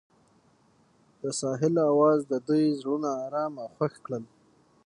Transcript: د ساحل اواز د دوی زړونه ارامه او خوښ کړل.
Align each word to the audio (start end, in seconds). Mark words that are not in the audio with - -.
د 1.21 1.23
ساحل 1.39 1.75
اواز 1.93 2.19
د 2.31 2.33
دوی 2.47 2.65
زړونه 2.79 3.09
ارامه 3.25 3.59
او 3.65 3.69
خوښ 3.75 3.93
کړل. 4.05 4.23